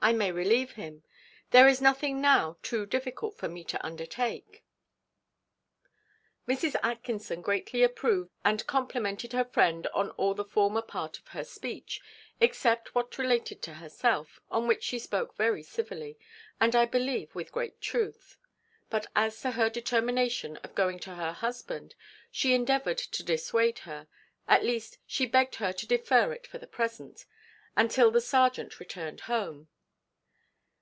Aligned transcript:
I 0.00 0.12
may 0.12 0.30
relieve 0.32 0.70
him. 0.72 1.02
There 1.50 1.68
is 1.68 1.82
nothing 1.82 2.20
now 2.20 2.56
too 2.62 2.86
difficult 2.86 3.36
for 3.36 3.48
me 3.48 3.64
to 3.64 3.84
undertake." 3.84 4.64
Mrs. 6.46 6.76
Atkinson 6.84 7.42
greatly 7.42 7.82
approved 7.82 8.30
and 8.44 8.66
complimented 8.66 9.32
her 9.32 9.44
friend 9.44 9.86
on 9.88 10.10
all 10.12 10.32
the 10.34 10.44
former 10.46 10.80
part 10.82 11.18
of 11.18 11.26
her 11.28 11.44
speech, 11.44 12.00
except 12.40 12.94
what 12.94 13.18
related 13.18 13.60
to 13.62 13.74
herself, 13.74 14.40
on 14.52 14.66
which 14.68 14.84
she 14.84 14.98
spoke 15.00 15.36
very 15.36 15.64
civilly, 15.64 16.16
and 16.60 16.76
I 16.76 16.86
believe 16.86 17.34
with 17.34 17.52
great 17.52 17.78
truth; 17.80 18.38
but 18.88 19.08
as 19.16 19.40
to 19.42 19.50
her 19.50 19.68
determination 19.68 20.56
of 20.58 20.76
going 20.76 21.00
to 21.00 21.16
her 21.16 21.32
husband 21.32 21.96
she 22.30 22.54
endeavoured 22.54 22.98
to 22.98 23.24
dissuade 23.24 23.80
her, 23.80 24.06
at 24.46 24.64
least 24.64 24.98
she 25.06 25.26
begged 25.26 25.56
her 25.56 25.72
to 25.72 25.86
defer 25.88 26.32
it 26.32 26.46
for 26.46 26.56
the 26.56 26.68
present, 26.68 27.26
and 27.76 27.90
till 27.90 28.12
the 28.12 28.20
serjeant 28.22 28.78
returned 28.80 29.22
home. 29.22 29.68